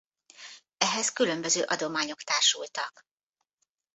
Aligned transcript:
Ehhez 0.77 1.11
különböző 1.13 1.61
adományok 1.63 2.21
társultak. 2.21 3.05